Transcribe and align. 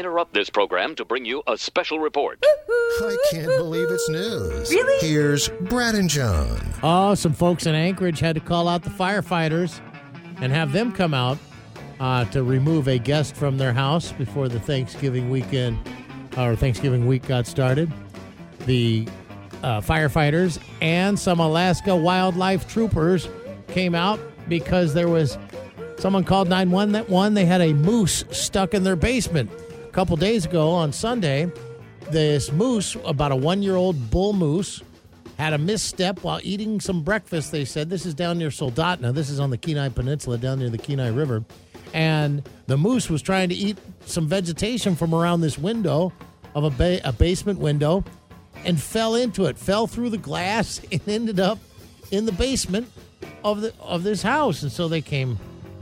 interrupt 0.00 0.32
this 0.32 0.48
program 0.48 0.94
to 0.94 1.04
bring 1.04 1.26
you 1.26 1.42
a 1.46 1.58
special 1.58 1.98
report. 1.98 2.42
I 2.46 3.16
can't 3.30 3.46
believe 3.58 3.86
it's 3.90 4.08
news. 4.08 4.70
Really? 4.70 5.06
Here's 5.06 5.50
Brad 5.60 5.94
and 5.94 6.08
John. 6.08 6.58
Oh, 6.82 7.14
some 7.14 7.34
folks 7.34 7.66
in 7.66 7.74
Anchorage 7.74 8.18
had 8.18 8.34
to 8.34 8.40
call 8.40 8.66
out 8.66 8.82
the 8.82 8.88
firefighters 8.88 9.78
and 10.40 10.52
have 10.52 10.72
them 10.72 10.90
come 10.90 11.12
out 11.12 11.36
uh, 12.00 12.24
to 12.26 12.42
remove 12.42 12.88
a 12.88 12.98
guest 12.98 13.36
from 13.36 13.58
their 13.58 13.74
house 13.74 14.10
before 14.12 14.48
the 14.48 14.58
Thanksgiving 14.58 15.28
weekend 15.28 15.78
or 16.38 16.56
Thanksgiving 16.56 17.06
week 17.06 17.28
got 17.28 17.46
started. 17.46 17.92
The 18.64 19.06
uh, 19.62 19.82
firefighters 19.82 20.58
and 20.80 21.18
some 21.18 21.40
Alaska 21.40 21.94
wildlife 21.94 22.66
troopers 22.66 23.28
came 23.68 23.94
out 23.94 24.18
because 24.48 24.94
there 24.94 25.08
was 25.08 25.36
someone 25.98 26.24
called 26.24 26.48
911. 26.48 27.34
They 27.34 27.44
had 27.44 27.60
a 27.60 27.74
moose 27.74 28.24
stuck 28.30 28.72
in 28.72 28.82
their 28.82 28.96
basement. 28.96 29.50
A 29.90 29.92
couple 29.92 30.16
days 30.16 30.44
ago 30.44 30.70
on 30.70 30.92
Sunday, 30.92 31.50
this 32.12 32.52
moose, 32.52 32.96
about 33.04 33.32
a 33.32 33.36
one 33.36 33.60
year 33.60 33.74
old 33.74 34.08
bull 34.08 34.32
moose, 34.32 34.84
had 35.36 35.52
a 35.52 35.58
misstep 35.58 36.22
while 36.22 36.38
eating 36.44 36.80
some 36.80 37.02
breakfast. 37.02 37.50
They 37.50 37.64
said 37.64 37.90
this 37.90 38.06
is 38.06 38.14
down 38.14 38.38
near 38.38 38.50
Soldotna. 38.50 39.12
This 39.12 39.28
is 39.28 39.40
on 39.40 39.50
the 39.50 39.58
Kenai 39.58 39.88
Peninsula, 39.88 40.38
down 40.38 40.60
near 40.60 40.70
the 40.70 40.78
Kenai 40.78 41.08
River. 41.08 41.44
And 41.92 42.48
the 42.68 42.76
moose 42.76 43.10
was 43.10 43.20
trying 43.20 43.48
to 43.48 43.54
eat 43.56 43.78
some 44.06 44.28
vegetation 44.28 44.94
from 44.94 45.12
around 45.12 45.40
this 45.40 45.58
window 45.58 46.12
of 46.54 46.62
a, 46.62 46.70
ba- 46.70 47.00
a 47.02 47.12
basement 47.12 47.58
window 47.58 48.04
and 48.64 48.80
fell 48.80 49.16
into 49.16 49.46
it, 49.46 49.58
fell 49.58 49.88
through 49.88 50.10
the 50.10 50.18
glass, 50.18 50.80
and 50.92 51.00
ended 51.08 51.40
up 51.40 51.58
in 52.12 52.26
the 52.26 52.32
basement 52.32 52.88
of 53.42 53.60
the 53.60 53.74
of 53.80 54.04
this 54.04 54.22
house. 54.22 54.62
And 54.62 54.70
so 54.70 54.86
they 54.86 55.00
came, 55.00 55.36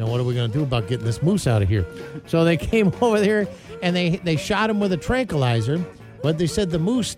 know, 0.05 0.11
what 0.11 0.20
are 0.20 0.25
we 0.25 0.34
going 0.34 0.51
to 0.51 0.57
do 0.57 0.62
about 0.62 0.88
getting 0.88 1.05
this 1.05 1.23
moose 1.23 1.47
out 1.47 1.62
of 1.62 1.69
here? 1.69 1.87
So 2.27 2.45
they 2.45 2.57
came 2.57 2.93
over 3.01 3.20
there 3.20 3.48
and 3.83 3.95
they 3.95 4.16
they 4.16 4.37
shot 4.37 4.71
him 4.71 4.80
with 4.80 4.93
a 4.93 4.97
tranquilizer. 4.97 5.84
But 6.23 6.38
they 6.38 6.47
said 6.47 6.71
the 6.71 6.79
moose 6.79 7.16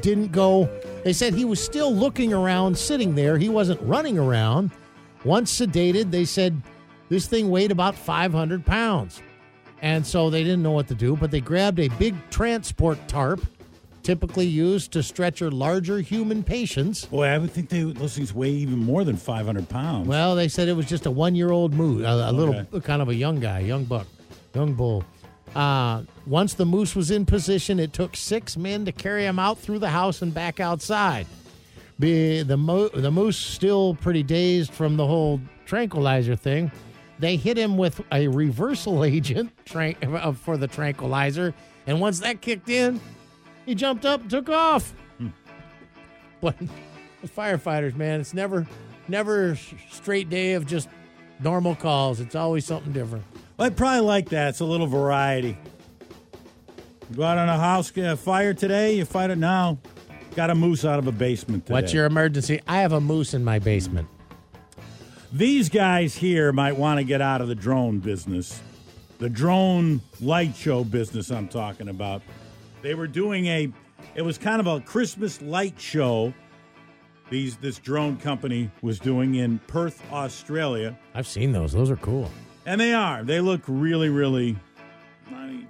didn't 0.00 0.32
go. 0.32 0.68
They 1.04 1.12
said 1.12 1.34
he 1.34 1.44
was 1.44 1.62
still 1.62 1.94
looking 1.94 2.32
around, 2.32 2.76
sitting 2.76 3.14
there. 3.14 3.38
He 3.38 3.48
wasn't 3.48 3.80
running 3.82 4.18
around. 4.18 4.70
Once 5.24 5.56
sedated, 5.60 6.10
they 6.10 6.24
said 6.24 6.60
this 7.08 7.26
thing 7.26 7.50
weighed 7.50 7.70
about 7.70 7.94
500 7.94 8.64
pounds. 8.64 9.22
And 9.80 10.06
so 10.06 10.30
they 10.30 10.44
didn't 10.44 10.62
know 10.62 10.72
what 10.72 10.88
to 10.88 10.94
do, 10.94 11.16
but 11.16 11.30
they 11.30 11.40
grabbed 11.40 11.80
a 11.80 11.88
big 11.88 12.14
transport 12.30 12.98
tarp, 13.08 13.44
typically 14.02 14.46
used 14.46 14.92
to 14.92 15.02
stretcher 15.02 15.50
larger 15.50 16.00
human 16.00 16.42
patients. 16.42 17.04
Boy, 17.06 17.26
I 17.26 17.38
would 17.38 17.50
think 17.50 17.68
they 17.68 17.82
those 17.82 18.16
things 18.16 18.34
weigh 18.34 18.50
even 18.50 18.78
more 18.78 19.04
than 19.04 19.16
500 19.16 19.68
pounds. 19.68 20.08
Well, 20.08 20.34
they 20.34 20.48
said 20.48 20.68
it 20.68 20.74
was 20.74 20.86
just 20.86 21.06
a 21.06 21.10
one 21.10 21.34
year 21.34 21.50
old 21.50 21.72
moose, 21.74 22.04
a, 22.04 22.30
a 22.30 22.32
little 22.32 22.80
kind 22.80 23.02
of 23.02 23.08
a 23.08 23.14
young 23.14 23.40
guy, 23.40 23.60
young 23.60 23.84
buck, 23.84 24.06
young 24.54 24.74
bull. 24.74 25.04
Uh, 25.54 26.02
once 26.26 26.54
the 26.54 26.64
moose 26.64 26.96
was 26.96 27.10
in 27.10 27.26
position, 27.26 27.78
it 27.78 27.92
took 27.92 28.16
six 28.16 28.56
men 28.56 28.84
to 28.84 28.92
carry 28.92 29.24
him 29.24 29.38
out 29.38 29.58
through 29.58 29.78
the 29.78 29.90
house 29.90 30.22
and 30.22 30.32
back 30.32 30.60
outside. 30.60 31.26
Be, 31.98 32.42
the, 32.42 32.56
mo- 32.56 32.88
the 32.88 33.10
moose 33.10 33.36
still 33.36 33.94
pretty 33.94 34.22
dazed 34.22 34.72
from 34.72 34.96
the 34.96 35.06
whole 35.06 35.40
tranquilizer 35.66 36.36
thing. 36.36 36.72
They 37.18 37.36
hit 37.36 37.56
him 37.58 37.76
with 37.76 38.00
a 38.10 38.28
reversal 38.28 39.04
agent 39.04 39.52
tran- 39.66 39.96
uh, 40.14 40.32
for 40.32 40.56
the 40.56 40.66
tranquilizer, 40.66 41.54
and 41.86 42.00
once 42.00 42.20
that 42.20 42.40
kicked 42.40 42.68
in, 42.70 42.98
he 43.66 43.74
jumped 43.74 44.04
up 44.04 44.22
and 44.22 44.30
took 44.30 44.48
off. 44.48 44.92
Hmm. 45.18 45.28
But 46.40 46.58
the 46.58 47.28
firefighters, 47.28 47.96
man, 47.96 48.20
it's 48.20 48.34
never, 48.34 48.66
never 49.08 49.56
straight 49.90 50.28
day 50.30 50.52
of 50.54 50.66
just 50.66 50.88
normal 51.40 51.74
calls. 51.74 52.20
It's 52.20 52.34
always 52.34 52.64
something 52.64 52.92
different. 52.92 53.24
I 53.58 53.70
probably 53.70 54.00
like 54.00 54.30
that. 54.30 54.50
It's 54.50 54.60
a 54.60 54.64
little 54.64 54.86
variety. 54.86 55.56
You 57.10 57.16
go 57.16 57.22
out 57.22 57.38
on 57.38 57.48
a 57.48 57.58
house 57.58 57.96
a 57.96 58.16
fire 58.16 58.54
today, 58.54 58.96
you 58.96 59.04
fight 59.04 59.30
it 59.30 59.38
now. 59.38 59.78
Got 60.34 60.50
a 60.50 60.54
moose 60.54 60.84
out 60.84 60.98
of 60.98 61.06
a 61.06 61.12
basement 61.12 61.66
today. 61.66 61.74
What's 61.74 61.92
your 61.92 62.06
emergency? 62.06 62.60
I 62.66 62.80
have 62.80 62.92
a 62.92 63.00
moose 63.00 63.34
in 63.34 63.44
my 63.44 63.58
basement. 63.58 64.08
These 65.30 65.68
guys 65.68 66.14
here 66.16 66.52
might 66.52 66.76
want 66.76 66.98
to 66.98 67.04
get 67.04 67.20
out 67.20 67.40
of 67.40 67.48
the 67.48 67.54
drone 67.54 67.98
business. 67.98 68.60
The 69.18 69.28
drone 69.28 70.00
light 70.20 70.56
show 70.56 70.84
business 70.84 71.30
I'm 71.30 71.48
talking 71.48 71.88
about. 71.88 72.22
They 72.82 72.94
were 72.94 73.06
doing 73.06 73.46
a 73.46 73.72
it 74.14 74.22
was 74.22 74.36
kind 74.38 74.60
of 74.60 74.66
a 74.66 74.80
Christmas 74.80 75.40
light 75.40 75.80
show 75.80 76.34
these 77.30 77.56
this 77.56 77.78
drone 77.78 78.18
company 78.18 78.70
was 78.82 78.98
doing 78.98 79.36
in 79.36 79.58
Perth, 79.66 80.02
Australia. 80.12 80.98
I've 81.14 81.26
seen 81.26 81.52
those. 81.52 81.72
Those 81.72 81.90
are 81.90 81.96
cool. 81.96 82.30
And 82.66 82.80
they 82.80 82.92
are. 82.92 83.24
They 83.24 83.40
look 83.40 83.62
really, 83.66 84.10
really. 84.10 84.56
I 85.30 85.46
mean, 85.46 85.68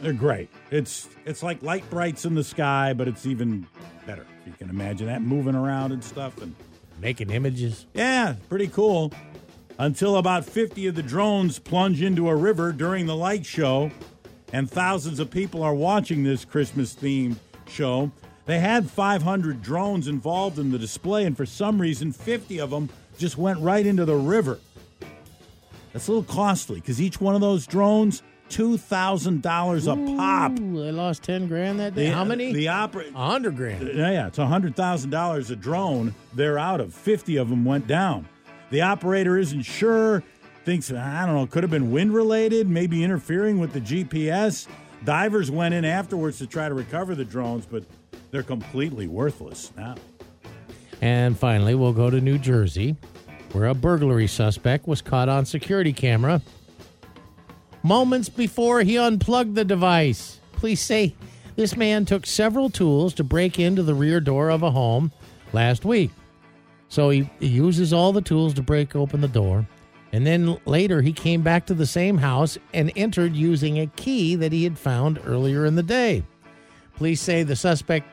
they're 0.00 0.12
great. 0.14 0.48
It's 0.70 1.08
it's 1.26 1.42
like 1.42 1.62
light 1.62 1.88
brights 1.90 2.24
in 2.24 2.34
the 2.34 2.44
sky, 2.44 2.94
but 2.94 3.08
it's 3.08 3.26
even 3.26 3.66
better. 4.06 4.26
If 4.40 4.46
you 4.46 4.52
can 4.54 4.70
imagine 4.70 5.06
that 5.08 5.22
moving 5.22 5.54
around 5.54 5.92
and 5.92 6.02
stuff. 6.02 6.40
And 6.40 6.54
Making 7.00 7.30
images. 7.30 7.86
yeah, 7.94 8.36
pretty 8.48 8.68
cool. 8.68 9.12
Until 9.78 10.16
about 10.16 10.44
50 10.44 10.86
of 10.86 10.94
the 10.94 11.02
drones 11.02 11.58
plunge 11.58 12.00
into 12.00 12.28
a 12.28 12.36
river 12.36 12.70
during 12.72 13.06
the 13.06 13.16
light 13.16 13.44
show, 13.44 13.90
and 14.52 14.70
thousands 14.70 15.18
of 15.18 15.30
people 15.30 15.62
are 15.62 15.74
watching 15.74 16.22
this 16.24 16.44
Christmas 16.44 16.94
themed 16.94 17.36
show. 17.68 18.10
They 18.44 18.58
had 18.58 18.90
500 18.90 19.62
drones 19.62 20.08
involved 20.08 20.58
in 20.58 20.72
the 20.72 20.78
display, 20.78 21.24
and 21.24 21.36
for 21.36 21.46
some 21.46 21.80
reason, 21.80 22.12
50 22.12 22.58
of 22.60 22.70
them 22.70 22.88
just 23.18 23.38
went 23.38 23.60
right 23.60 23.84
into 23.86 24.04
the 24.04 24.16
river. 24.16 24.58
That's 25.92 26.08
a 26.08 26.12
little 26.12 26.24
costly 26.34 26.80
because 26.80 27.00
each 27.00 27.20
one 27.20 27.34
of 27.34 27.40
those 27.40 27.66
drones, 27.66 28.22
$2,000 28.48 29.86
a 29.86 30.16
pop. 30.16 30.58
Ooh, 30.58 30.82
they 30.82 30.90
lost 30.92 31.22
10 31.22 31.48
grand 31.48 31.78
that 31.80 31.94
day. 31.94 32.06
The- 32.08 32.14
How 32.14 32.24
many? 32.24 32.52
The 32.52 32.68
opera. 32.68 33.04
A 33.14 33.30
hundred 33.30 33.56
grand. 33.56 33.86
Yeah, 33.88 34.10
yeah, 34.10 34.26
it's 34.26 34.38
hundred 34.38 34.74
thousand 34.76 35.10
dollars 35.10 35.50
a 35.50 35.56
drone. 35.56 36.14
They're 36.34 36.58
out 36.58 36.80
of 36.80 36.92
fifty 36.94 37.36
of 37.36 37.48
them 37.50 37.64
went 37.64 37.86
down. 37.86 38.26
The 38.70 38.80
operator 38.82 39.38
isn't 39.38 39.62
sure. 39.62 40.22
Thinks 40.64 40.92
I 40.92 41.26
don't 41.26 41.34
know. 41.34 41.46
Could 41.46 41.64
have 41.64 41.70
been 41.70 41.90
wind 41.90 42.14
related, 42.14 42.68
maybe 42.68 43.02
interfering 43.02 43.58
with 43.58 43.72
the 43.72 43.80
GPS. 43.80 44.68
Divers 45.04 45.50
went 45.50 45.74
in 45.74 45.84
afterwards 45.84 46.38
to 46.38 46.46
try 46.46 46.68
to 46.68 46.74
recover 46.74 47.14
the 47.14 47.24
drones, 47.24 47.66
but 47.66 47.84
they're 48.30 48.42
completely 48.42 49.08
worthless 49.08 49.72
now. 49.76 49.96
And 51.00 51.36
finally, 51.36 51.74
we'll 51.74 51.92
go 51.92 52.10
to 52.10 52.20
New 52.20 52.38
Jersey, 52.38 52.96
where 53.50 53.66
a 53.66 53.74
burglary 53.74 54.28
suspect 54.28 54.86
was 54.86 55.02
caught 55.02 55.28
on 55.28 55.44
security 55.44 55.92
camera 55.92 56.40
moments 57.82 58.28
before 58.28 58.82
he 58.82 58.96
unplugged 58.96 59.54
the 59.54 59.64
device. 59.64 60.40
Police 60.52 60.82
say 60.82 61.14
this 61.56 61.76
man 61.76 62.04
took 62.04 62.26
several 62.26 62.70
tools 62.70 63.14
to 63.14 63.24
break 63.24 63.58
into 63.58 63.82
the 63.82 63.94
rear 63.94 64.20
door 64.20 64.50
of 64.50 64.62
a 64.62 64.70
home 64.70 65.12
last 65.52 65.84
week. 65.84 66.10
So 66.88 67.10
he, 67.10 67.28
he 67.40 67.48
uses 67.48 67.92
all 67.92 68.12
the 68.12 68.20
tools 68.20 68.54
to 68.54 68.62
break 68.62 68.94
open 68.94 69.20
the 69.20 69.28
door. 69.28 69.66
And 70.12 70.26
then 70.26 70.58
later, 70.66 71.00
he 71.00 71.12
came 71.12 71.42
back 71.42 71.66
to 71.66 71.74
the 71.74 71.86
same 71.86 72.18
house 72.18 72.58
and 72.74 72.92
entered 72.96 73.34
using 73.34 73.78
a 73.78 73.86
key 73.86 74.34
that 74.36 74.52
he 74.52 74.64
had 74.64 74.78
found 74.78 75.18
earlier 75.24 75.64
in 75.64 75.74
the 75.74 75.82
day. 75.82 76.22
Police 76.96 77.22
say 77.22 77.42
the 77.42 77.56
suspect 77.56 78.06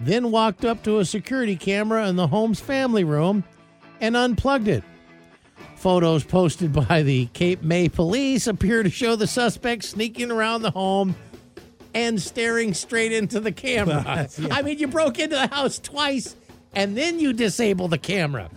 then 0.00 0.32
walked 0.32 0.64
up 0.64 0.82
to 0.82 0.98
a 0.98 1.04
security 1.04 1.54
camera 1.54 2.08
in 2.08 2.16
the 2.16 2.26
home's 2.26 2.58
family 2.58 3.04
room 3.04 3.44
and 4.00 4.16
unplugged 4.16 4.66
it. 4.66 4.82
Photos 5.76 6.24
posted 6.24 6.72
by 6.88 7.02
the 7.02 7.26
Cape 7.26 7.62
May 7.62 7.88
police 7.88 8.48
appear 8.48 8.82
to 8.82 8.90
show 8.90 9.14
the 9.14 9.28
suspect 9.28 9.84
sneaking 9.84 10.32
around 10.32 10.62
the 10.62 10.72
home 10.72 11.14
and 11.94 12.20
staring 12.20 12.74
straight 12.74 13.12
into 13.12 13.38
the 13.38 13.52
camera. 13.52 14.28
I 14.50 14.62
mean, 14.62 14.78
you 14.78 14.88
broke 14.88 15.20
into 15.20 15.36
the 15.36 15.46
house 15.46 15.78
twice 15.78 16.34
and 16.74 16.96
then 16.96 17.20
you 17.20 17.32
disable 17.32 17.86
the 17.86 17.98
camera. 17.98 18.50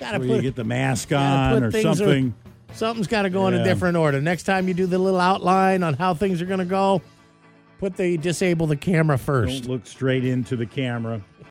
Gotta 0.00 0.18
Where 0.18 0.28
put, 0.28 0.36
you 0.36 0.42
get 0.42 0.56
the 0.56 0.64
mask 0.64 1.12
on 1.12 1.62
or 1.62 1.70
something. 1.70 2.34
something's 2.72 3.06
got 3.06 3.22
to 3.22 3.30
go 3.30 3.46
in 3.48 3.54
a 3.54 3.62
different 3.62 3.98
order. 3.98 4.20
Next 4.20 4.44
time 4.44 4.66
you 4.66 4.72
do 4.72 4.86
the 4.86 4.98
little 4.98 5.20
outline 5.20 5.82
on 5.82 5.94
how 5.94 6.14
things 6.14 6.40
are 6.40 6.46
going 6.46 6.58
to 6.58 6.64
go, 6.64 7.02
put 7.78 7.96
the 7.96 8.16
disable 8.16 8.66
the 8.66 8.76
camera 8.76 9.18
first. 9.18 9.64
Don't 9.64 9.72
look 9.72 9.86
straight 9.86 10.24
into 10.24 10.56
the 10.56 10.64
camera. 10.64 11.20